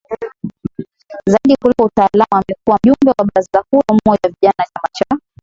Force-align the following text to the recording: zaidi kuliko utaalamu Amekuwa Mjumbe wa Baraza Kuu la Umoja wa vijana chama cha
zaidi 1.27 1.55
kuliko 1.61 1.83
utaalamu 1.85 2.27
Amekuwa 2.43 2.79
Mjumbe 2.83 3.13
wa 3.17 3.25
Baraza 3.25 3.63
Kuu 3.69 3.77
la 3.77 3.97
Umoja 4.05 4.19
wa 4.23 4.29
vijana 4.29 4.65
chama 4.73 4.87
cha 4.93 5.05